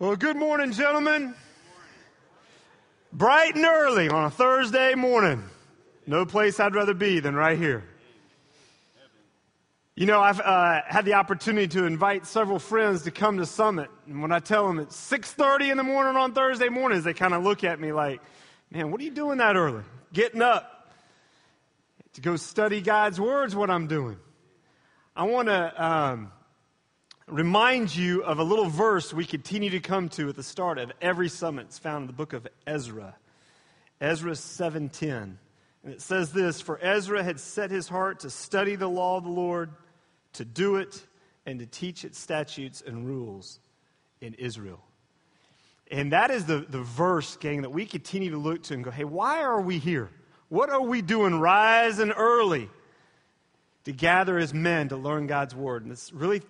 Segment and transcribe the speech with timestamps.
[0.00, 1.34] Well, good morning, gentlemen.
[3.12, 5.44] Bright and early on a Thursday morning.
[6.06, 7.84] No place I'd rather be than right here.
[9.96, 13.90] You know, I've uh, had the opportunity to invite several friends to come to Summit,
[14.06, 17.34] and when I tell them it's 6:30 in the morning on Thursday mornings, they kind
[17.34, 18.22] of look at me like,
[18.70, 19.82] "Man, what are you doing that early?
[20.14, 20.94] Getting up
[22.14, 23.54] to go study God's words?
[23.54, 24.16] What I'm doing?"
[25.14, 26.32] I want to um,
[27.30, 30.92] remind you of a little verse we continue to come to at the start of
[31.00, 31.66] every summit.
[31.66, 33.16] It's found in the book of Ezra,
[34.00, 35.38] Ezra 7:10.
[35.82, 39.24] And it says this, "For Ezra had set his heart to study the law of
[39.24, 39.70] the Lord,
[40.34, 41.06] to do it,
[41.46, 43.60] and to teach its statutes and rules
[44.20, 44.84] in Israel."
[45.90, 48.90] And that is the, the verse, gang, that we continue to look to and go,
[48.90, 50.08] hey, why are we here?
[50.48, 52.70] What are we doing rising early
[53.84, 55.82] to gather as men to learn God's word?
[55.82, 56.42] And it's really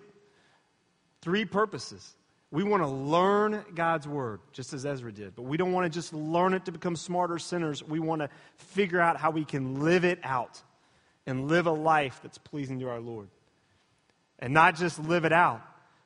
[1.21, 2.15] Three purposes.
[2.51, 5.89] We want to learn God's word, just as Ezra did, but we don't want to
[5.89, 7.81] just learn it to become smarter sinners.
[7.81, 10.61] We want to figure out how we can live it out
[11.25, 13.29] and live a life that's pleasing to our Lord.
[14.39, 15.61] And not just live it out,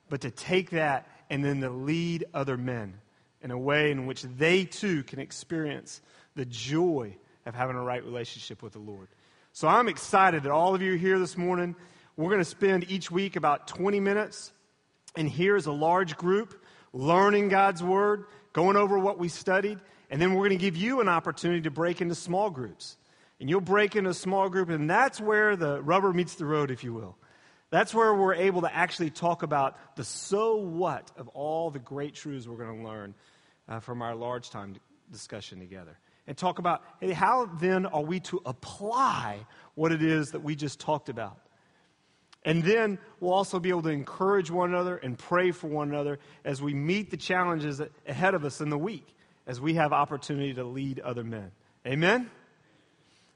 [0.10, 3.00] but to take that and then to lead other men
[3.42, 6.02] in a way in which they too can experience
[6.36, 9.08] the joy of having a right relationship with the Lord.
[9.54, 11.76] So I'm excited that all of you are here this morning.
[12.18, 14.52] We're going to spend each week about 20 minutes
[15.18, 16.62] and here is a large group
[16.94, 21.02] learning God's Word, going over what we studied, and then we're going to give you
[21.02, 22.98] an opportunity to break into small groups.
[23.40, 26.72] And you'll break into a small group, and that's where the rubber meets the road,
[26.72, 27.18] if you will.
[27.70, 32.16] That's where we're able to actually talk about the so what of all the great
[32.16, 33.14] truths we're going to learn
[33.68, 34.76] uh, from our large time
[35.12, 35.98] discussion together.
[36.28, 40.56] And talk about, hey, how then are we to apply what it is that we
[40.56, 41.38] just talked about?
[42.46, 46.20] And then we'll also be able to encourage one another and pray for one another
[46.46, 49.08] as we meet the challenges ahead of us in the week,
[49.48, 51.52] as we have opportunity to lead other men.
[51.88, 52.30] Amen?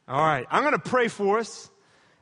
[0.08, 1.70] All right, I'm going to pray for us,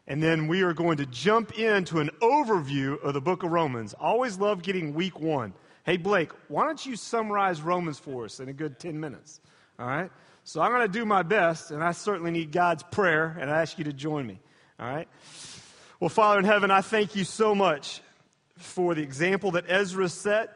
[0.07, 3.93] and then we are going to jump into an overview of the book of Romans.
[3.93, 5.53] Always love getting week one.
[5.85, 9.41] Hey, Blake, why don't you summarize Romans for us in a good 10 minutes?
[9.77, 10.09] All right?
[10.43, 13.61] So I'm going to do my best, and I certainly need God's prayer, and I
[13.61, 14.39] ask you to join me.
[14.79, 15.07] All right?
[15.99, 18.01] Well, Father in heaven, I thank you so much
[18.55, 20.55] for the example that Ezra set.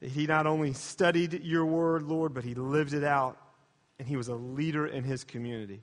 [0.00, 3.40] He not only studied your word, Lord, but he lived it out,
[4.00, 5.80] and he was a leader in his community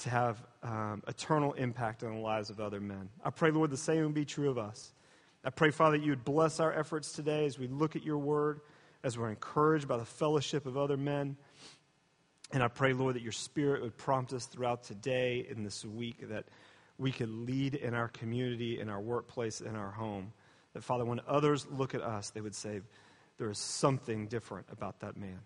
[0.00, 3.08] to have um, eternal impact on the lives of other men.
[3.24, 4.92] I pray, Lord, the same would be true of us.
[5.42, 8.18] I pray, Father, that you would bless our efforts today as we look at your
[8.18, 8.60] word,
[9.02, 11.38] as we're encouraged by the fellowship of other men.
[12.52, 16.28] And I pray, Lord, that your spirit would prompt us throughout today and this week
[16.28, 16.44] that
[16.98, 20.32] we could lead in our community, in our workplace, in our home.
[20.72, 22.80] That, Father, when others look at us, they would say,
[23.38, 25.40] there is something different about that man.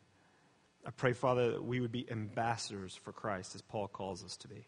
[0.86, 4.48] I pray, Father, that we would be ambassadors for Christ, as Paul calls us to
[4.48, 4.66] be.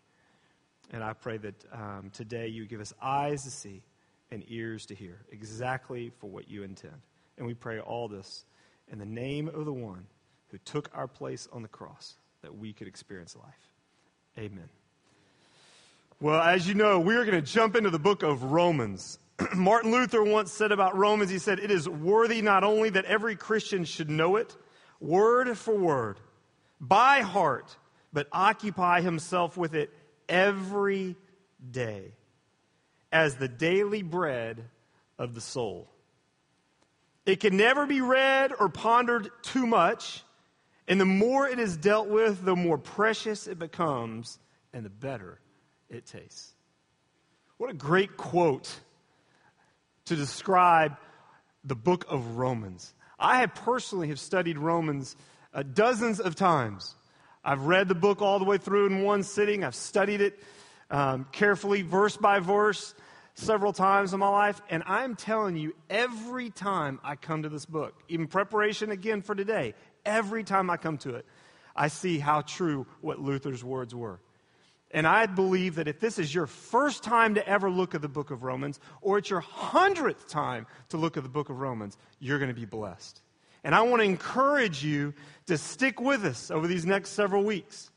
[0.91, 3.83] And I pray that um, today you give us eyes to see
[4.31, 7.01] and ears to hear exactly for what you intend.
[7.39, 8.45] And we pray all this
[8.89, 10.07] in the name of the one
[10.49, 13.71] who took our place on the cross that we could experience life.
[14.39, 14.69] Amen.
[16.23, 19.19] Well, as you know, we are going to jump into the book of Romans.
[19.57, 23.35] Martin Luther once said about Romans, he said, It is worthy not only that every
[23.35, 24.57] Christian should know it,
[25.01, 26.21] word for word,
[26.81, 27.77] by heart,
[28.13, 29.93] but occupy himself with it
[30.29, 31.17] every
[31.69, 32.13] day
[33.11, 34.63] as the daily bread
[35.19, 35.91] of the soul.
[37.27, 40.23] It can never be read or pondered too much,
[40.87, 44.39] and the more it is dealt with, the more precious it becomes,
[44.73, 45.41] and the better
[45.93, 46.53] it tastes.
[47.59, 48.69] What a great quote
[50.07, 50.97] to describe
[51.65, 52.93] the book of Romans.
[53.19, 55.17] I have personally have studied Romans
[55.55, 56.95] uh, dozens of times.
[57.45, 59.65] I've read the book all the way through in one sitting.
[59.65, 60.39] I've studied it
[60.91, 62.95] um, carefully, verse by verse,
[63.35, 64.61] several times in my life.
[64.71, 69.35] And I'm telling you, every time I come to this book, even preparation again for
[69.35, 69.75] today,
[70.05, 71.27] every time I come to it,
[71.75, 74.21] I see how true what Luther's words were.
[74.93, 78.09] And I believe that if this is your first time to ever look at the
[78.09, 81.97] book of Romans, or it's your hundredth time to look at the book of Romans,
[82.21, 83.23] you're going to be blessed.
[83.65, 85.15] And I want to encourage you
[85.47, 87.91] to stick with us over these next several weeks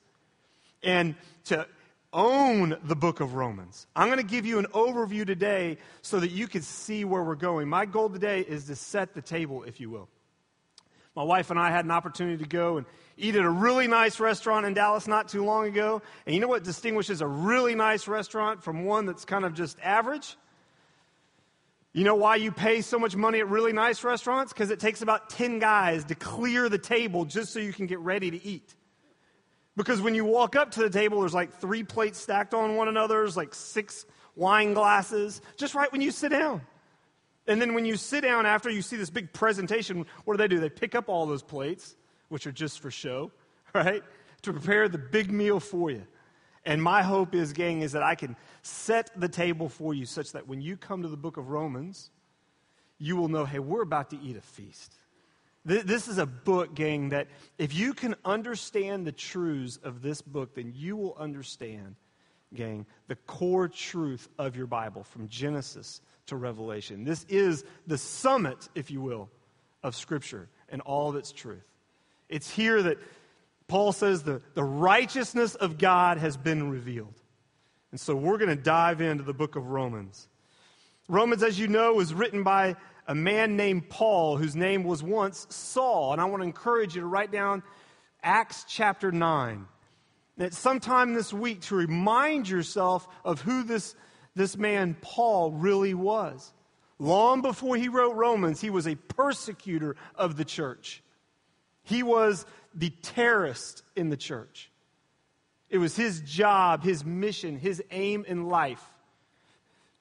[0.84, 1.16] and
[1.46, 1.68] to
[2.14, 3.88] own the book of Romans.
[3.94, 7.36] I'm going to give you an overview today so that you can see where we're
[7.36, 7.68] going.
[7.68, 10.08] My goal today is to set the table, if you will.
[11.16, 12.86] My wife and I had an opportunity to go and
[13.18, 16.02] eat at a really nice restaurant in Dallas not too long ago.
[16.26, 19.78] And you know what distinguishes a really nice restaurant from one that's kind of just
[19.82, 20.36] average?
[21.94, 24.52] You know why you pay so much money at really nice restaurants?
[24.52, 28.00] Because it takes about 10 guys to clear the table just so you can get
[28.00, 28.76] ready to eat.
[29.78, 32.90] Because when you walk up to the table, there's like three plates stacked on one
[32.90, 36.62] another, there's like six wine glasses, just right when you sit down.
[37.48, 40.48] And then when you sit down after you see this big presentation, what do they
[40.48, 40.60] do?
[40.60, 41.96] They pick up all those plates,
[42.30, 43.32] which are just for show,
[43.74, 44.04] right?
[44.44, 46.06] To prepare the big meal for you.
[46.66, 50.32] And my hope is, gang, is that I can set the table for you such
[50.32, 52.10] that when you come to the book of Romans,
[52.98, 54.96] you will know, hey, we're about to eat a feast.
[55.64, 57.28] This is a book, gang, that
[57.58, 61.96] if you can understand the truths of this book, then you will understand,
[62.54, 67.04] gang, the core truth of your Bible from Genesis to Revelation.
[67.04, 69.30] This is the summit, if you will,
[69.84, 71.66] of Scripture and all of its truth.
[72.30, 72.98] It's here that
[73.68, 77.14] Paul says the, the righteousness of God has been revealed.
[77.92, 80.28] And so we're going to dive into the book of Romans.
[81.08, 82.76] Romans, as you know, was written by
[83.08, 86.12] a man named Paul, whose name was once Saul.
[86.12, 87.64] And I want to encourage you to write down
[88.24, 89.68] Acts chapter 9.
[90.38, 93.96] That sometime this week to remind yourself of who this,
[94.36, 96.54] this man Paul really was.
[97.00, 101.02] Long before he wrote Romans, he was a persecutor of the church.
[101.84, 104.72] He was the terrorist in the church.
[105.70, 108.84] It was his job, his mission, his aim in life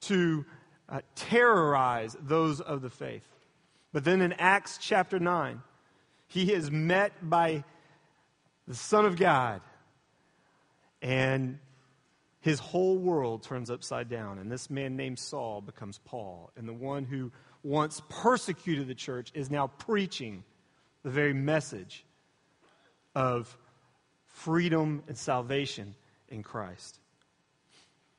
[0.01, 0.45] to
[0.87, 3.27] uh, terrorize those of the faith.
[3.91, 5.61] But then in Acts chapter 9,
[6.27, 7.63] he is met by
[8.67, 9.61] the Son of God,
[11.01, 11.59] and
[12.45, 14.37] his whole world turns upside down.
[14.37, 16.51] And this man named Saul becomes Paul.
[16.55, 17.31] And the one who
[17.63, 20.43] once persecuted the church is now preaching
[21.01, 22.05] the very message
[23.15, 23.57] of
[24.27, 25.95] freedom and salvation
[26.29, 26.99] in Christ.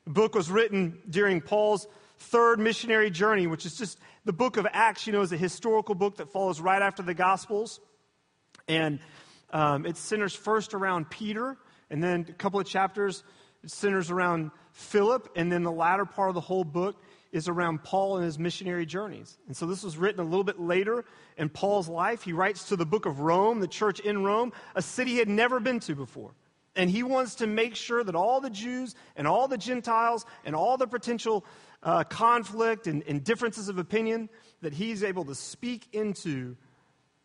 [0.03, 1.87] The book was written during Paul's
[2.17, 5.95] third missionary journey, which is just the book of Acts, you know, is a historical
[5.95, 7.79] book that follows right after the Gospels.
[8.67, 8.99] And
[9.51, 11.55] um, it centers first around Peter,
[11.89, 13.23] and then a couple of chapters,
[13.63, 17.01] it centers around Philip, and then the latter part of the whole book
[17.31, 19.37] is around Paul and his missionary journeys.
[19.47, 21.05] And so this was written a little bit later
[21.37, 22.23] in Paul's life.
[22.23, 25.27] He writes to the book of Rome, the church in Rome, a city he had
[25.27, 26.31] never been to before.
[26.75, 30.55] And he wants to make sure that all the Jews and all the Gentiles and
[30.55, 31.43] all the potential
[31.81, 34.29] uh, conflict and, and differences of opinion,
[34.61, 36.55] that he's able to speak into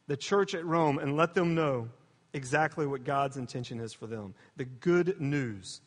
[0.06, 1.88] the church at Rome and let them know
[2.32, 5.80] exactly what God's intention is for them the good news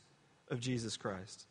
[0.50, 1.46] of Jesus Christ.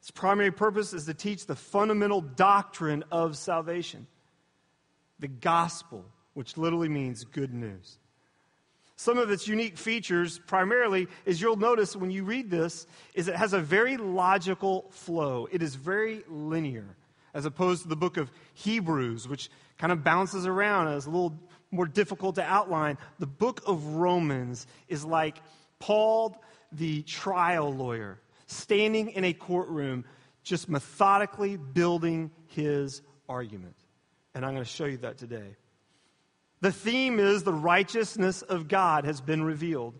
[0.00, 4.06] Its primary purpose is to teach the fundamental doctrine of salvation
[5.20, 6.04] the gospel,
[6.34, 7.98] which literally means good news.
[8.96, 13.36] Some of its unique features, primarily, is you'll notice when you read this, is it
[13.36, 15.48] has a very logical flow.
[15.50, 16.96] It is very linear,
[17.34, 21.10] as opposed to the book of Hebrews, which kind of bounces around and is a
[21.10, 21.38] little
[21.70, 22.98] more difficult to outline.
[23.18, 25.38] The book of Romans is like
[25.78, 26.40] Paul,
[26.72, 30.04] the trial lawyer, standing in a courtroom,
[30.42, 33.76] just methodically building his argument.
[34.34, 35.56] And I'm going to show you that today.
[36.60, 39.94] The theme is the righteousness of God has been revealed.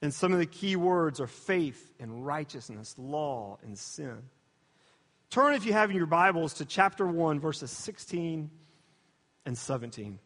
[0.00, 4.22] And some of the key words are faith and righteousness, law and sin.
[5.30, 8.50] Turn, if you have in your Bibles, to chapter 1, verses 16
[9.44, 10.18] and 17.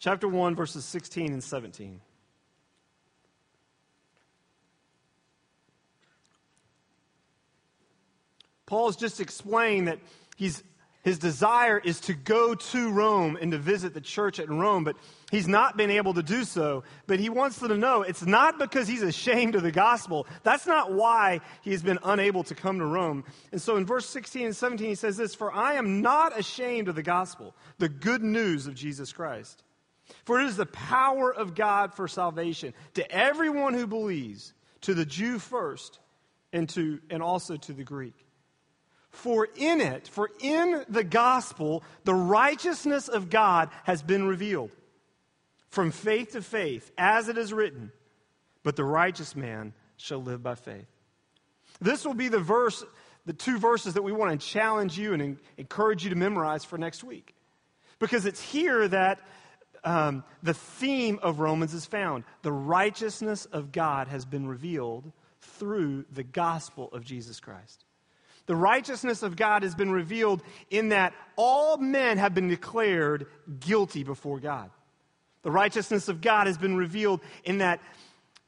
[0.00, 2.00] Chapter 1, verses 16 and 17.
[8.64, 9.98] Paul's just explained that
[10.36, 10.62] he's,
[11.02, 14.96] his desire is to go to Rome and to visit the church at Rome, but
[15.30, 16.82] he's not been able to do so.
[17.06, 20.26] But he wants them to know it's not because he's ashamed of the gospel.
[20.44, 23.24] That's not why he's been unable to come to Rome.
[23.52, 26.88] And so in verse 16 and 17, he says this For I am not ashamed
[26.88, 29.62] of the gospel, the good news of Jesus Christ.
[30.24, 34.52] For it is the power of God for salvation to everyone who believes,
[34.82, 35.98] to the Jew first,
[36.52, 38.14] and, to, and also to the Greek.
[39.10, 44.70] For in it, for in the gospel, the righteousness of God has been revealed
[45.68, 47.92] from faith to faith, as it is written,
[48.62, 50.86] but the righteous man shall live by faith.
[51.80, 52.84] This will be the verse,
[53.26, 56.76] the two verses that we want to challenge you and encourage you to memorize for
[56.76, 57.34] next week.
[57.98, 59.20] Because it's here that
[59.84, 62.24] um, the theme of Romans is found.
[62.42, 67.84] The righteousness of God has been revealed through the gospel of Jesus Christ.
[68.46, 73.26] The righteousness of God has been revealed in that all men have been declared
[73.60, 74.70] guilty before God.
[75.42, 77.80] The righteousness of God has been revealed in that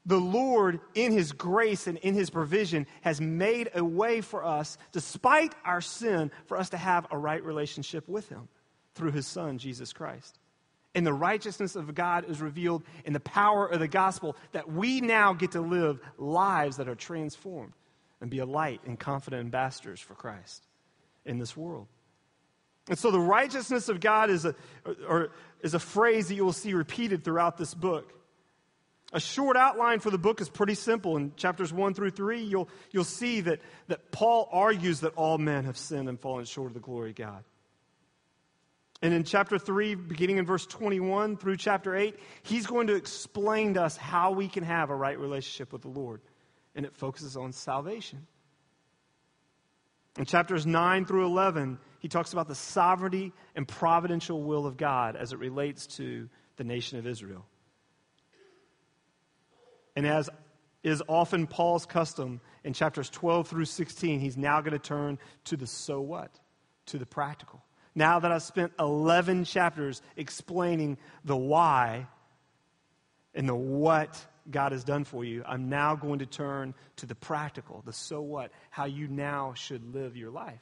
[0.05, 4.77] the Lord, in His grace and in His provision, has made a way for us,
[4.91, 8.49] despite our sin, for us to have a right relationship with Him
[8.95, 10.37] through His Son, Jesus Christ.
[10.95, 15.01] And the righteousness of God is revealed in the power of the gospel that we
[15.01, 17.73] now get to live lives that are transformed
[18.21, 20.65] and be a light and confident ambassadors for Christ
[21.25, 21.87] in this world.
[22.89, 24.55] And so the righteousness of God is a,
[25.07, 25.31] or,
[25.61, 28.13] is a phrase that you will see repeated throughout this book.
[29.13, 31.17] A short outline for the book is pretty simple.
[31.17, 35.65] In chapters 1 through 3, you'll, you'll see that, that Paul argues that all men
[35.65, 37.43] have sinned and fallen short of the glory of God.
[39.03, 43.73] And in chapter 3, beginning in verse 21 through chapter 8, he's going to explain
[43.73, 46.21] to us how we can have a right relationship with the Lord.
[46.73, 48.25] And it focuses on salvation.
[50.17, 55.17] In chapters 9 through 11, he talks about the sovereignty and providential will of God
[55.17, 57.45] as it relates to the nation of Israel.
[59.97, 60.29] And as
[60.81, 65.57] is often Paul's custom in chapters 12 through 16, he's now going to turn to
[65.57, 66.39] the so what,
[66.85, 67.61] to the practical.
[67.95, 72.07] Now that I've spent 11 chapters explaining the why
[73.35, 77.15] and the what God has done for you, I'm now going to turn to the
[77.15, 80.61] practical, the so what, how you now should live your life.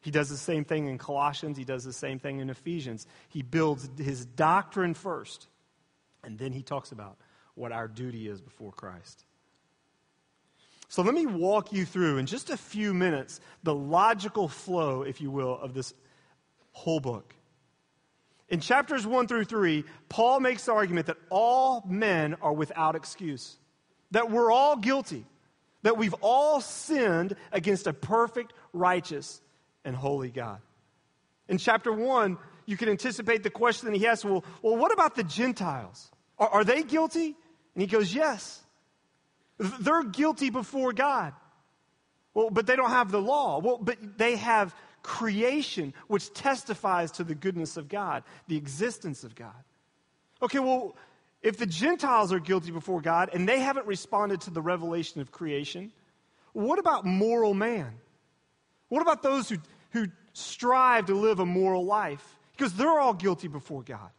[0.00, 3.06] He does the same thing in Colossians, he does the same thing in Ephesians.
[3.28, 5.48] He builds his doctrine first,
[6.22, 7.16] and then he talks about
[7.54, 9.24] what our duty is before Christ.
[10.88, 15.20] So let me walk you through in just a few minutes the logical flow, if
[15.20, 15.92] you will, of this
[16.78, 17.34] whole book.
[18.48, 23.56] In chapters 1 through 3, Paul makes the argument that all men are without excuse,
[24.12, 25.26] that we're all guilty,
[25.82, 29.40] that we've all sinned against a perfect, righteous,
[29.84, 30.60] and holy God.
[31.48, 35.14] In chapter 1, you can anticipate the question that he asks well, well what about
[35.14, 36.10] the Gentiles?
[36.38, 37.36] Are, are they guilty?
[37.74, 38.62] And he goes, Yes.
[39.58, 41.32] They're guilty before God.
[42.32, 43.58] Well, but they don't have the law.
[43.58, 44.72] Well, but they have
[45.08, 49.64] creation, which testifies to the goodness of God, the existence of God.
[50.42, 50.94] Okay, well,
[51.42, 55.32] if the Gentiles are guilty before God and they haven't responded to the revelation of
[55.32, 55.90] creation,
[56.52, 57.94] what about moral man?
[58.90, 59.56] What about those who,
[59.92, 62.38] who strive to live a moral life?
[62.52, 64.10] Because they're all guilty before God.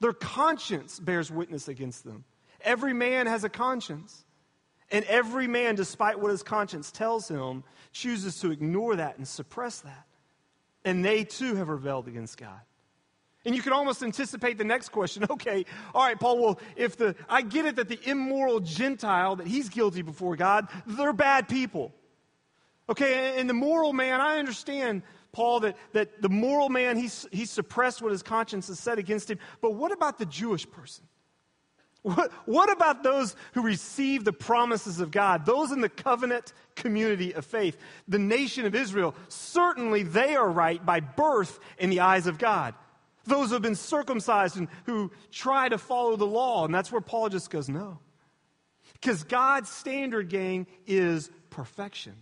[0.00, 2.24] Their conscience bears witness against them.
[2.62, 4.24] Every man has a conscience.
[4.90, 9.80] And every man, despite what his conscience tells him, chooses to ignore that and suppress
[9.80, 10.05] that.
[10.86, 12.60] And they too have rebelled against God.
[13.44, 15.26] And you can almost anticipate the next question.
[15.30, 19.46] Okay, all right, Paul, well, if the, I get it that the immoral Gentile, that
[19.46, 21.92] he's guilty before God, they're bad people.
[22.88, 25.02] Okay, and the moral man, I understand,
[25.32, 29.30] Paul, that, that the moral man, he's, he's suppressed what his conscience has said against
[29.30, 29.38] him.
[29.60, 31.04] But what about the Jewish person?
[32.06, 35.44] What, what about those who receive the promises of God?
[35.44, 37.76] Those in the covenant community of faith.
[38.06, 42.74] The nation of Israel, certainly they are right by birth in the eyes of God.
[43.24, 46.64] Those who have been circumcised and who try to follow the law.
[46.64, 47.98] And that's where Paul just goes, no.
[48.92, 52.14] Because God's standard, gang, is perfection.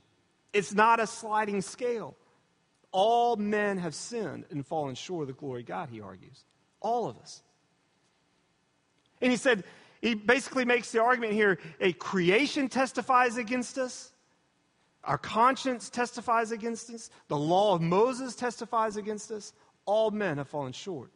[0.54, 2.16] It's not a sliding scale.
[2.90, 6.42] All men have sinned and fallen short of the glory of God, he argues.
[6.80, 7.42] All of us.
[9.24, 9.64] And he said,
[10.02, 14.12] he basically makes the argument here a creation testifies against us,
[15.02, 19.54] our conscience testifies against us, the law of Moses testifies against us.
[19.86, 21.10] All men have fallen short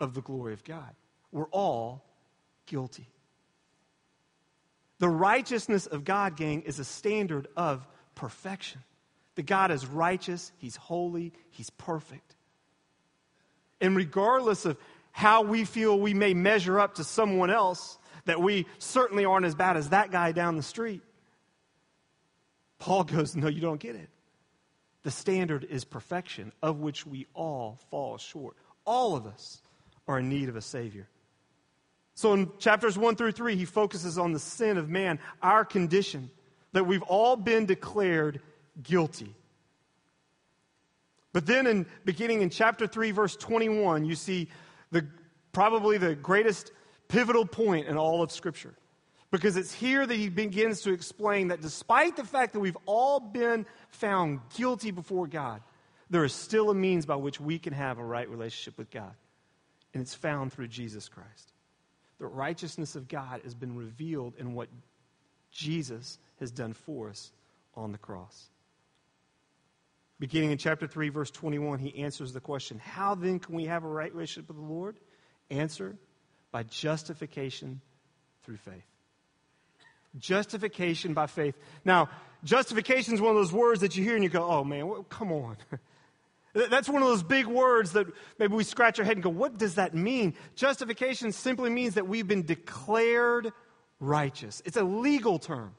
[0.00, 0.96] of the glory of God.
[1.30, 2.04] We're all
[2.66, 3.08] guilty.
[4.98, 8.82] The righteousness of God, gang, is a standard of perfection.
[9.36, 12.34] The God is righteous, He's holy, He's perfect.
[13.80, 14.76] And regardless of
[15.16, 19.54] how we feel we may measure up to someone else, that we certainly aren't as
[19.54, 21.02] bad as that guy down the street.
[22.80, 24.08] Paul goes, No, you don't get it.
[25.04, 28.56] The standard is perfection, of which we all fall short.
[28.84, 29.62] All of us
[30.08, 31.06] are in need of a Savior.
[32.16, 36.28] So in chapters 1 through 3, he focuses on the sin of man, our condition,
[36.72, 38.40] that we've all been declared
[38.82, 39.32] guilty.
[41.32, 44.48] But then, in beginning in chapter 3, verse 21, you see
[44.90, 45.06] the,
[45.52, 46.72] probably the greatest
[47.08, 48.74] pivotal point in all of Scripture.
[49.30, 53.18] Because it's here that he begins to explain that despite the fact that we've all
[53.18, 55.60] been found guilty before God,
[56.08, 59.12] there is still a means by which we can have a right relationship with God.
[59.92, 61.52] And it's found through Jesus Christ.
[62.18, 64.68] The righteousness of God has been revealed in what
[65.50, 67.32] Jesus has done for us
[67.74, 68.50] on the cross.
[70.24, 73.84] Beginning in chapter 3, verse 21, he answers the question How then can we have
[73.84, 74.96] a right relationship with the Lord?
[75.50, 75.98] Answer
[76.50, 77.82] by justification
[78.42, 78.86] through faith.
[80.16, 81.58] Justification by faith.
[81.84, 82.08] Now,
[82.42, 85.02] justification is one of those words that you hear and you go, oh man, well,
[85.02, 85.58] come on.
[86.54, 88.06] That's one of those big words that
[88.38, 90.32] maybe we scratch our head and go, what does that mean?
[90.56, 93.52] Justification simply means that we've been declared
[94.00, 94.62] righteous.
[94.64, 95.74] It's a legal term.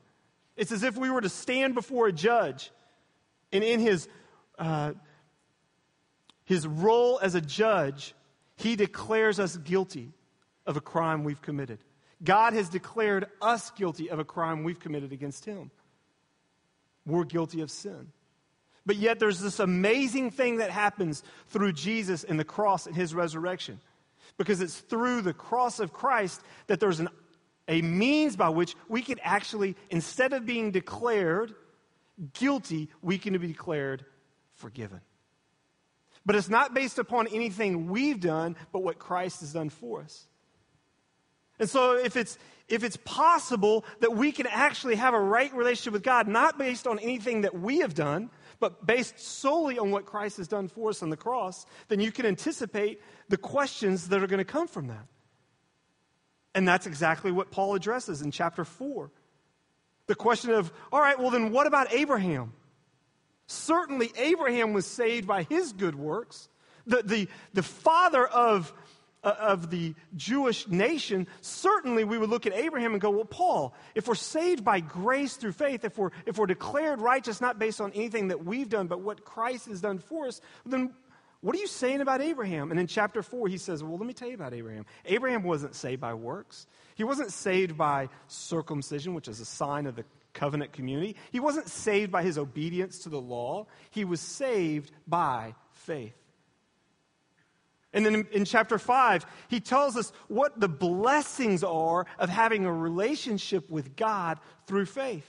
[0.56, 2.70] It's as if we were to stand before a judge,
[3.52, 4.08] and in his,
[4.58, 4.94] uh,
[6.46, 8.14] his role as a judge,
[8.56, 10.12] he declares us guilty
[10.66, 11.80] of a crime we've committed.
[12.24, 15.72] God has declared us guilty of a crime we've committed against him.
[17.06, 18.12] We're guilty of sin.
[18.86, 23.16] But yet, there's this amazing thing that happens through Jesus and the cross and his
[23.16, 23.80] resurrection.
[24.38, 27.10] Because it's through the cross of Christ that there's an,
[27.68, 31.54] a means by which we can actually, instead of being declared
[32.34, 34.06] guilty, we can be declared
[34.66, 35.00] forgiven.
[36.26, 40.26] But it's not based upon anything we've done, but what Christ has done for us.
[41.60, 45.94] And so if it's if it's possible that we can actually have a right relationship
[45.94, 50.08] with God, not based on anything that we have done, but based solely on what
[50.08, 54.24] Christ has done for us on the cross, then you can anticipate the questions that
[54.24, 55.06] are going to come from that.
[56.56, 59.12] And that's exactly what Paul addresses in chapter 4.
[60.08, 62.54] The question of, all right, well, then what about Abraham?
[63.48, 66.50] Certainly, Abraham was saved by his good works.
[66.88, 68.74] The, the, the father of,
[69.24, 73.75] uh, of the Jewish nation, certainly we would look at Abraham and go, Well, Paul,
[73.94, 77.82] if we're saved by grace through faith, if we're, if we're declared righteous not based
[77.82, 80.94] on anything that we've done, but what Christ has done for us, then
[81.42, 82.72] what are you saying about Abraham?
[82.72, 84.86] And in chapter 4, he says, Well, let me tell you about Abraham.
[85.06, 89.96] Abraham wasn't saved by works, he wasn't saved by circumcision, which is a sign of
[89.96, 91.15] the covenant community.
[91.32, 96.15] He wasn't saved by his obedience to the law, he was saved by faith.
[97.92, 102.65] And then in, in, chapter 5, he tells us what the blessings are of having
[102.65, 104.38] a relationship with God
[104.68, 105.25] through faith.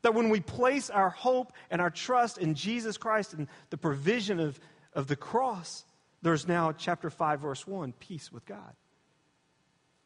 [0.00, 4.40] That when we place our hope and our trust in Jesus Christ and the provision
[4.40, 4.58] of,
[4.94, 5.84] of the cross,
[6.22, 8.74] there's now, chapter 5, verse 1, peace with God.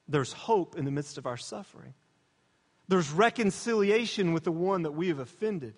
[0.09, 1.95] There's hope in the midst of our suffering.
[2.88, 5.75] There's reconciliation with the one that we have offended.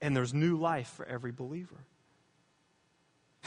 [0.00, 1.84] And there's new life for every believer.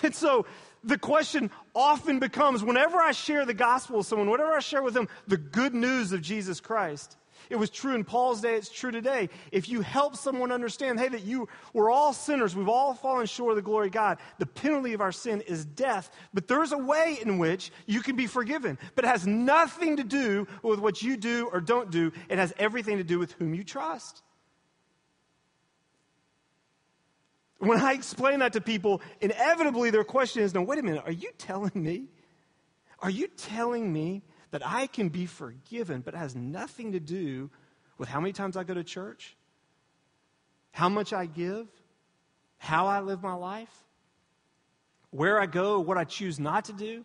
[0.02, 0.46] And so
[0.84, 4.94] the question often becomes whenever I share the gospel with someone, whenever I share with
[4.94, 7.16] them the good news of Jesus Christ,
[7.50, 9.30] it was true in Paul's day, it's true today.
[9.52, 13.52] If you help someone understand, hey, that you, we're all sinners, we've all fallen short
[13.52, 16.78] of the glory of God, the penalty of our sin is death, but there's a
[16.78, 18.78] way in which you can be forgiven.
[18.96, 22.54] But it has nothing to do with what you do or don't do, it has
[22.58, 24.24] everything to do with whom you trust.
[27.60, 31.12] When I explain that to people, inevitably their question is, no, wait a minute, are
[31.12, 32.08] you telling me?
[33.00, 34.22] Are you telling me
[34.54, 37.50] that I can be forgiven, but it has nothing to do
[37.98, 39.36] with how many times I go to church,
[40.70, 41.68] how much I give,
[42.60, 43.74] how I live my life,
[45.10, 47.04] where I go, what I choose not to do.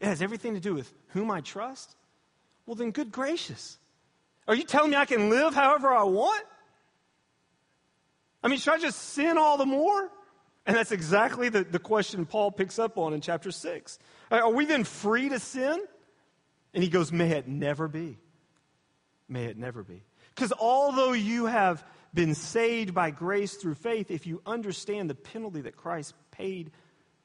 [0.00, 1.94] It has everything to do with whom I trust.
[2.66, 3.78] Well, then, good gracious.
[4.48, 6.44] Are you telling me I can live however I want?
[8.42, 10.10] I mean, should I just sin all the more?
[10.66, 13.98] And that's exactly the, the question Paul picks up on in chapter 6.
[14.32, 15.80] Are we then free to sin?
[16.74, 18.18] And he goes, May it never be.
[19.28, 20.02] May it never be.
[20.34, 25.62] Because although you have been saved by grace through faith, if you understand the penalty
[25.62, 26.72] that Christ paid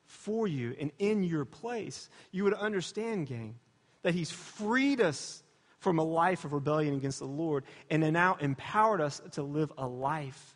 [0.06, 3.56] for you and in your place, you would understand, gang,
[4.04, 5.44] that he's freed us
[5.80, 9.88] from a life of rebellion against the Lord and now empowered us to live a
[9.88, 10.56] life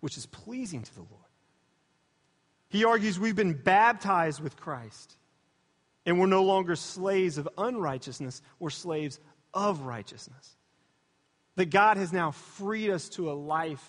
[0.00, 1.20] which is pleasing to the Lord.
[2.68, 5.16] He argues we've been baptized with Christ.
[6.06, 9.20] And we're no longer slaves of unrighteousness, we're slaves
[9.52, 10.56] of righteousness.
[11.56, 13.84] That God has now freed us to a life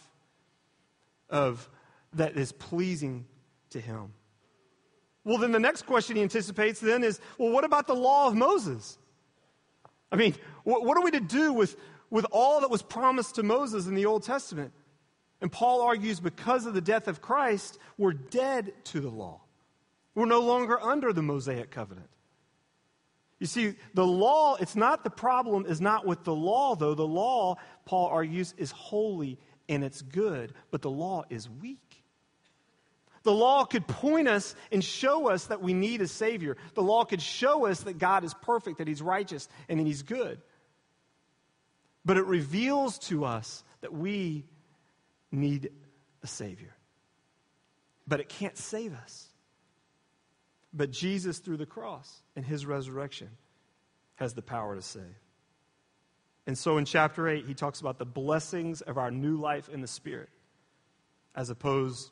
[1.30, 1.70] of,
[2.14, 3.26] that is pleasing
[3.70, 4.14] to Him.
[5.24, 8.36] Well, then the next question he anticipates then is well, what about the law of
[8.36, 8.98] Moses?
[10.12, 11.78] I mean, what, what are we to do with,
[12.10, 14.74] with all that was promised to Moses in the Old Testament?
[15.42, 19.42] And Paul argues because of the death of Christ, we're dead to the law.
[20.14, 22.10] We're no longer under the Mosaic covenant.
[23.40, 26.94] You see, the law, it's not the problem, is not with the law, though.
[26.94, 32.04] The law, Paul argues, is holy and it's good, but the law is weak.
[33.24, 36.58] The law could point us and show us that we need a Savior.
[36.74, 40.04] The law could show us that God is perfect, that He's righteous, and that He's
[40.04, 40.42] good.
[42.04, 44.46] But it reveals to us that we
[45.32, 45.72] need
[46.22, 46.76] a Savior.
[48.08, 49.31] But it can't save us.
[50.74, 53.30] But Jesus, through the cross and his resurrection,
[54.16, 55.04] has the power to save.
[56.48, 59.82] And so in chapter 8, he talks about the blessings of our new life in
[59.82, 60.30] the Spirit
[61.36, 62.12] as opposed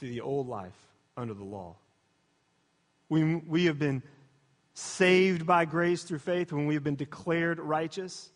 [0.00, 0.76] to the old life
[1.16, 1.76] under the law.
[3.08, 4.02] We, we have been
[4.78, 8.30] saved by grace through faith, when we have been declared righteous,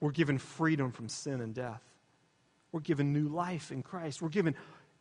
[0.00, 1.82] we're given freedom from sin and death.
[2.72, 4.22] We're given new life in Christ.
[4.22, 4.54] We're given,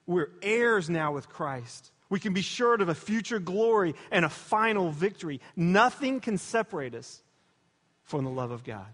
[0.06, 1.92] we're heirs now with Christ.
[2.14, 5.42] We can be sure of a future glory and a final victory.
[5.56, 7.24] Nothing can separate us
[8.04, 8.86] from the love of God.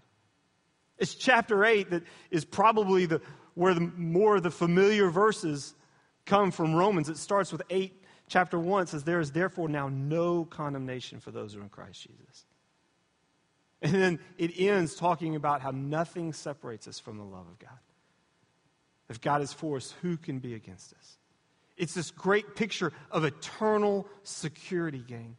[0.96, 3.20] It's chapter 8 that is probably the,
[3.52, 5.74] where the, more of the familiar verses
[6.24, 7.10] come from Romans.
[7.10, 11.52] It starts with 8 chapter 1 says, There is therefore now no condemnation for those
[11.52, 12.46] who are in Christ Jesus.
[13.82, 17.78] And then it ends talking about how nothing separates us from the love of God.
[19.10, 21.18] If God is for us, who can be against us?
[21.80, 25.38] It's this great picture of eternal security, gang.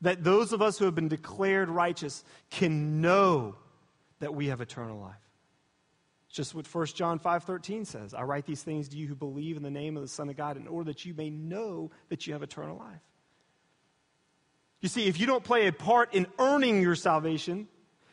[0.00, 3.56] That those of us who have been declared righteous can know
[4.20, 5.20] that we have eternal life
[6.28, 8.14] It's just what 1 John 5:13 says.
[8.14, 10.36] I write these things to you who believe in the name of the Son of
[10.36, 13.02] God in order that you may know that you have eternal life.
[14.80, 17.68] You see, if you don't play a part in earning your salvation,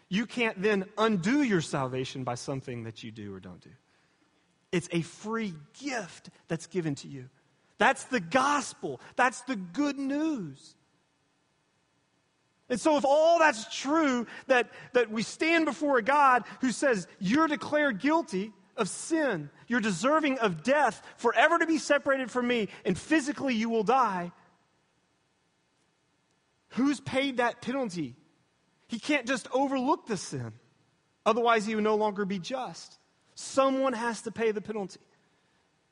[0.09, 3.71] you can't then undo your salvation by something that you do or don't do.
[4.71, 7.29] It's a free gift that's given to you.
[7.77, 9.01] That's the gospel.
[9.15, 10.75] That's the good news.
[12.69, 17.05] And so, if all that's true, that, that we stand before a God who says,
[17.19, 22.69] You're declared guilty of sin, you're deserving of death, forever to be separated from me,
[22.85, 24.31] and physically you will die,
[26.69, 28.15] who's paid that penalty?
[28.87, 30.53] He can't just overlook the sin,
[31.25, 33.00] otherwise, he would no longer be just.
[33.35, 34.99] Someone has to pay the penalty.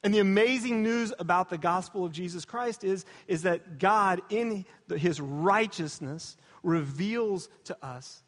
[0.03, 4.65] And the amazing news about the gospel of Jesus Christ is, is that God, in
[4.95, 8.23] his righteousness, reveals to us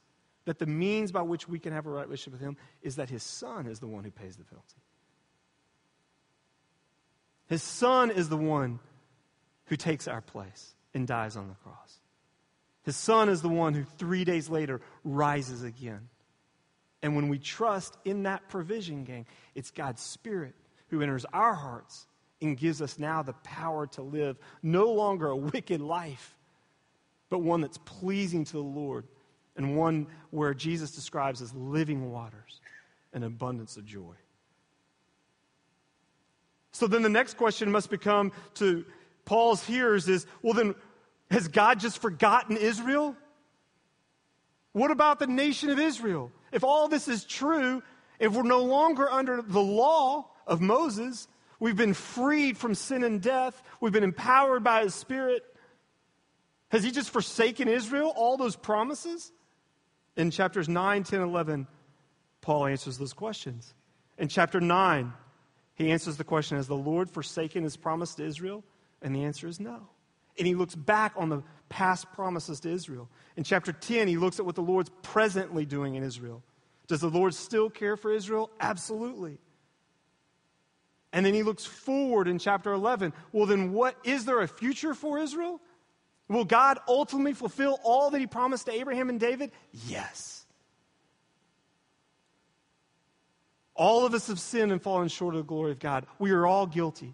[0.45, 3.09] that the means by which we can have a right relationship with Him is that
[3.09, 4.75] His Son is the one who pays the penalty.
[7.47, 8.79] His Son is the one
[9.65, 11.99] who takes our place and dies on the cross.
[12.83, 16.09] His Son is the one who three days later rises again.
[17.01, 20.53] And when we trust in that provision, gang, it's God's Spirit
[20.89, 22.05] who enters our hearts
[22.41, 26.35] and gives us now the power to live no longer a wicked life,
[27.29, 29.07] but one that's pleasing to the Lord
[29.55, 32.59] and one where Jesus describes as living waters
[33.13, 34.15] and abundance of joy.
[36.71, 38.85] So then the next question must become to
[39.25, 40.75] Paul's hearers is well, then,
[41.29, 43.15] has God just forgotten Israel?
[44.73, 46.31] What about the nation of Israel?
[46.51, 47.81] If all this is true,
[48.19, 51.27] if we're no longer under the law of Moses,
[51.59, 55.43] we've been freed from sin and death, we've been empowered by his Spirit,
[56.69, 59.31] has he just forsaken Israel, all those promises?
[60.15, 61.67] In chapters 9, 10, 11,
[62.41, 63.73] Paul answers those questions.
[64.17, 65.11] In chapter 9,
[65.75, 68.63] he answers the question Has the Lord forsaken his promise to Israel?
[69.01, 69.89] And the answer is no.
[70.37, 73.09] And he looks back on the past promises to Israel.
[73.37, 76.43] In chapter 10, he looks at what the Lord's presently doing in Israel.
[76.87, 78.51] Does the Lord still care for Israel?
[78.59, 79.37] Absolutely.
[81.13, 83.13] And then he looks forward in chapter 11.
[83.31, 85.61] Well, then what is there a future for Israel?
[86.27, 89.51] Will God ultimately fulfill all that he promised to Abraham and David?
[89.87, 90.45] Yes.
[93.73, 96.05] All of us have sinned and fallen short of the glory of God.
[96.19, 97.13] We are all guilty.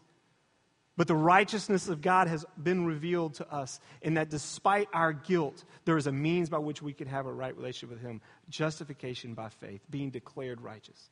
[0.98, 5.64] But the righteousness of God has been revealed to us in that despite our guilt,
[5.86, 9.36] there is a means by which we can have a right relationship with Him justification
[9.36, 11.10] by faith, being declared righteous.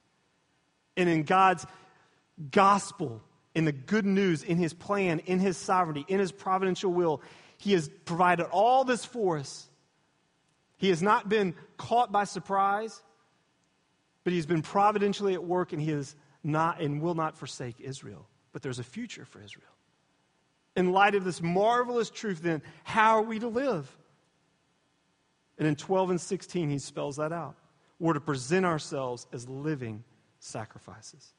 [0.98, 1.68] And in God's
[2.50, 3.22] gospel,
[3.54, 7.22] in the good news, in His plan, in His sovereignty, in His providential will,
[7.58, 9.68] he has provided all this for us.
[10.78, 13.02] He has not been caught by surprise,
[14.24, 18.28] but he's been providentially at work and he is not and will not forsake Israel.
[18.52, 19.75] But there's a future for Israel.
[20.76, 23.90] In light of this marvelous truth, then, how are we to live?
[25.58, 27.56] And in 12 and 16, he spells that out.
[28.00, 30.04] We're to present ourselves as living
[30.40, 31.34] sacrifices.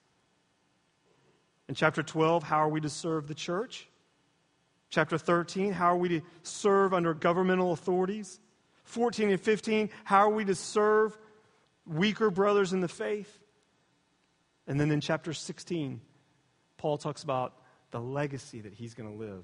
[1.69, 3.89] In chapter 12, how are we to serve the church?
[4.89, 8.41] Chapter 13, how are we to serve under governmental authorities?
[8.85, 11.19] 14 and 15, how are we to serve
[11.85, 13.39] weaker brothers in the faith?
[14.67, 16.01] And then in chapter 16,
[16.79, 17.55] Paul talks about
[17.97, 19.43] the legacy that he's going to live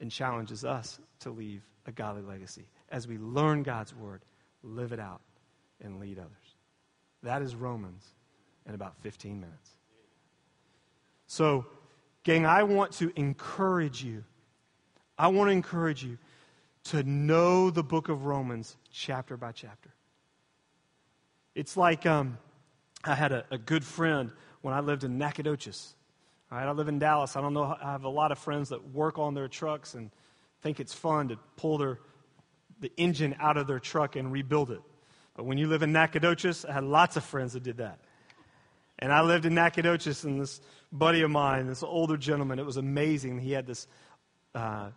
[0.00, 4.24] and challenges us to leave a godly legacy as we learn God's word,
[4.64, 5.20] live it out,
[5.80, 6.56] and lead others.
[7.22, 8.04] That is Romans
[8.66, 9.70] in about 15 minutes.
[11.28, 11.66] So,
[12.24, 14.24] Gang, I want to encourage you.
[15.16, 16.18] I want to encourage you
[16.86, 19.94] to know the book of Romans chapter by chapter.
[21.54, 22.38] It's like um,
[23.04, 25.94] I had a, a, good friend when I lived in Nacogdoches.
[26.54, 27.34] All right, I live in Dallas.
[27.34, 27.76] I don't know.
[27.82, 30.12] I have a lot of friends that work on their trucks and
[30.62, 31.98] think it's fun to pull their
[32.78, 34.80] the engine out of their truck and rebuild it.
[35.34, 37.98] But when you live in Nacogdoches, I had lots of friends that did that.
[39.00, 40.60] And I lived in Nacogdoches, and this
[40.92, 43.40] buddy of mine, this older gentleman, it was amazing.
[43.40, 43.88] He had this
[44.54, 44.90] uh,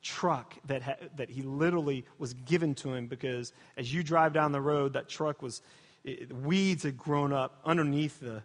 [0.00, 4.52] truck that, ha- that he literally was given to him because as you drive down
[4.52, 5.60] the road, that truck was,
[6.02, 8.42] it, weeds had grown up underneath the,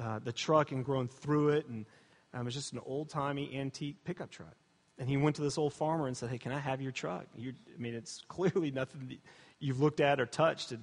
[0.00, 1.66] uh, the truck and grown through it.
[1.66, 1.86] And
[2.32, 4.54] um, it was just an old timey antique pickup truck.
[4.98, 7.26] And he went to this old farmer and said, Hey, can I have your truck?
[7.36, 9.18] You, I mean, it's clearly nothing
[9.58, 10.80] you've looked at or touched in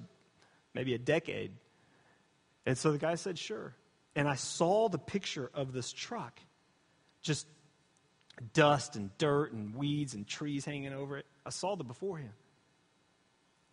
[0.73, 1.51] maybe a decade.
[2.65, 3.73] And so the guy said, Sure.
[4.15, 6.39] And I saw the picture of this truck,
[7.21, 7.45] just
[8.53, 11.25] dust and dirt and weeds and trees hanging over it.
[11.45, 12.33] I saw the beforehand.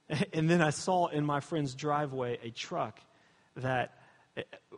[0.35, 3.01] And then I saw in my friend's driveway a truck
[3.57, 3.97] that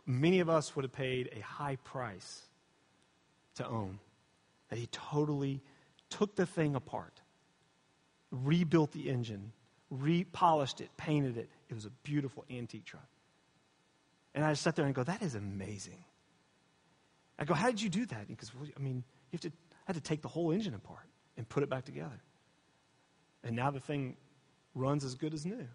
[0.05, 2.41] many of us would have paid a high price
[3.55, 3.99] to own.
[4.69, 5.61] That he totally
[6.09, 7.21] took the thing apart,
[8.31, 9.51] rebuilt the engine,
[9.89, 11.49] repolished it, painted it.
[11.69, 13.07] It was a beautiful antique truck.
[14.35, 16.03] And I just sat there and go, that is amazing.
[17.39, 18.27] I go, how did you do that?
[18.27, 19.51] Because, I mean, you have to, I
[19.87, 22.19] had to take the whole engine apart and put it back together.
[23.43, 24.17] And now the thing
[24.75, 25.67] runs as good as new.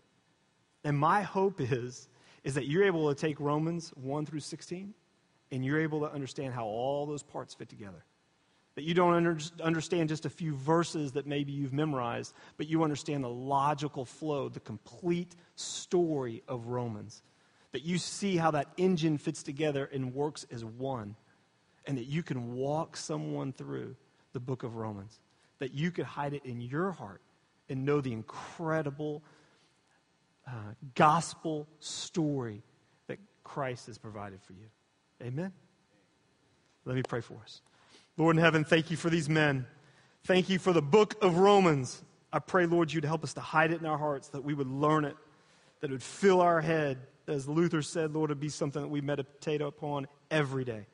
[0.84, 2.08] And my hope is,
[2.44, 4.94] is that you're able to take Romans 1 through 16
[5.50, 8.04] and you're able to understand how all those parts fit together.
[8.74, 12.82] That you don't under, understand just a few verses that maybe you've memorized, but you
[12.82, 17.22] understand the logical flow, the complete story of Romans
[17.72, 21.16] that you see how that engine fits together and works as one,
[21.86, 23.96] and that you can walk someone through
[24.32, 25.18] the book of Romans,
[25.58, 27.22] that you could hide it in your heart
[27.68, 29.22] and know the incredible
[30.46, 32.62] uh, gospel story
[33.06, 34.66] that Christ has provided for you.
[35.22, 35.52] Amen?
[36.84, 37.60] Let me pray for us.
[38.16, 39.66] Lord in heaven, thank you for these men.
[40.24, 42.02] Thank you for the book of Romans.
[42.32, 44.68] I pray, Lord, you'd help us to hide it in our hearts, that we would
[44.68, 45.16] learn it,
[45.80, 49.00] that it would fill our head as Luther said, Lord, it be something that we
[49.00, 50.86] meditate upon every day.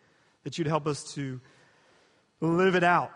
[0.44, 1.40] That you'd help us to
[2.40, 3.12] live it out.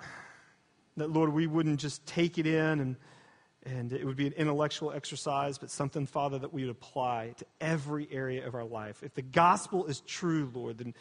[0.96, 2.96] That, Lord, we wouldn't just take it in and,
[3.64, 7.46] and it would be an intellectual exercise, but something, Father, that we would apply to
[7.60, 9.02] every area of our life.
[9.02, 10.94] If the gospel is true, Lord, then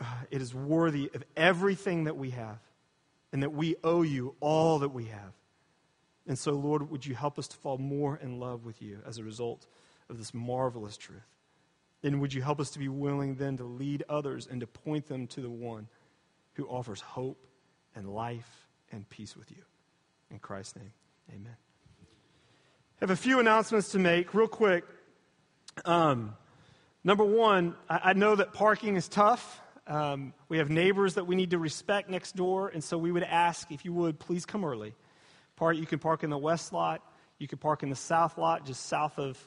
[0.00, 2.58] uh, it is worthy of everything that we have
[3.32, 5.32] and that we owe you all that we have.
[6.26, 9.18] And so, Lord, would you help us to fall more in love with you as
[9.18, 9.66] a result
[10.10, 11.26] of this marvelous truth.
[12.02, 15.08] And would you help us to be willing then to lead others and to point
[15.08, 15.88] them to the one
[16.54, 17.46] who offers hope
[17.94, 19.62] and life and peace with you?
[20.30, 20.92] In Christ's name,
[21.30, 21.56] amen.
[23.00, 24.82] I have a few announcements to make real quick.
[25.84, 26.34] Um,
[27.04, 29.60] number one, I, I, know that parking is tough.
[29.86, 33.22] Um, we have neighbors that we need to respect next door, and so we would
[33.22, 34.96] ask if you would please come early.
[35.60, 37.00] You can park in the west lot.
[37.38, 39.38] You can park in the south lot, just south of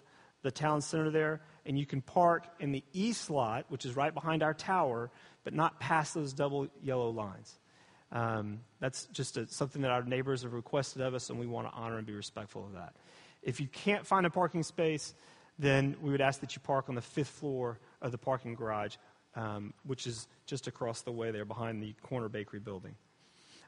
[0.44, 4.14] the town center there, and you can park in the east lot, which is right
[4.14, 5.12] behind our tower,
[5.44, 7.60] but not past those double yellow lines.
[8.14, 11.68] Um, that's just a, something that our neighbors have requested of us, and we want
[11.68, 12.94] to honor and be respectful of that.
[13.42, 15.14] If you can't find a parking space,
[15.58, 18.96] then we would ask that you park on the fifth floor of the parking garage,
[19.36, 22.96] um, which is just across the way there behind the corner bakery building.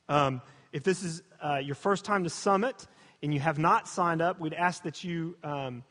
[0.09, 2.87] Um, if this is uh, your first time to Summit
[3.21, 5.83] and you have not signed up, we'd ask that you um,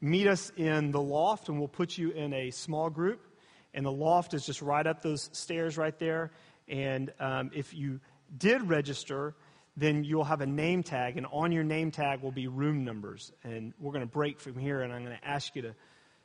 [0.00, 3.26] meet us in the loft, and we'll put you in a small group.
[3.74, 6.30] And the loft is just right up those stairs right there.
[6.68, 8.00] And um, if you
[8.36, 9.34] did register,
[9.76, 13.32] then you'll have a name tag, and on your name tag will be room numbers.
[13.44, 15.74] And we're going to break from here, and I'm going to ask you to,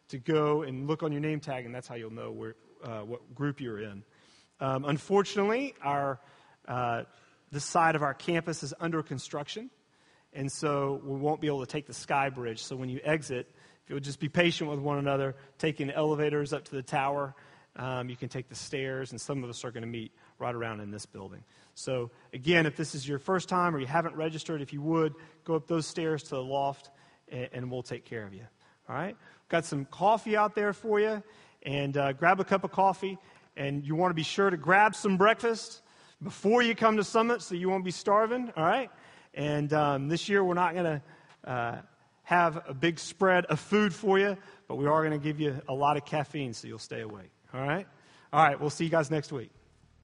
[0.10, 3.02] to go and look on your name tag, and that's how you'll know where, uh,
[3.02, 4.04] what group you're in.
[4.60, 6.20] Um, unfortunately, our,
[6.68, 7.04] uh,
[7.52, 9.70] this side of our campus is under construction,
[10.34, 12.64] and so we won't be able to take the sky bridge.
[12.64, 13.48] So when you exit,
[13.84, 17.36] if you'll just be patient with one another, taking the elevators up to the tower,
[17.76, 20.54] um, you can take the stairs, and some of us are going to meet right
[20.54, 21.44] around in this building.
[21.74, 25.14] So, again, if this is your first time or you haven't registered, if you would,
[25.44, 26.90] go up those stairs to the loft,
[27.30, 28.46] and, and we'll take care of you.
[28.88, 29.16] All right?
[29.50, 31.22] Got some coffee out there for you,
[31.64, 33.18] and uh, grab a cup of coffee.
[33.58, 35.82] And you want to be sure to grab some breakfast
[36.22, 38.52] before you come to Summit so you won't be starving.
[38.56, 38.90] All right?
[39.34, 41.02] And um, this year, we're not going to.
[41.50, 41.82] Uh,
[42.26, 44.36] have a big spread of food for you,
[44.68, 47.32] but we are going to give you a lot of caffeine so you'll stay awake.
[47.54, 47.88] All right?
[48.34, 49.52] All right, we'll see you guys next week.